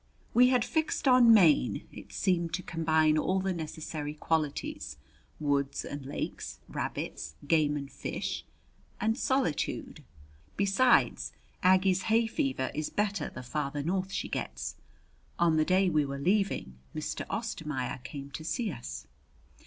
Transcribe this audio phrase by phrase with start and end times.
[0.33, 1.85] We had fixed on Maine.
[1.93, 4.97] It seemed to combine all the necessary qualities:
[5.39, 8.43] woods and lakes, rabbits, game and fish,
[8.99, 10.03] and solitude.
[10.57, 14.75] Besides, Aggie's hay fever is better the farther north she gets.
[15.37, 17.23] On the day we were leaving, Mr.
[17.29, 19.05] Ostermaier came to see us.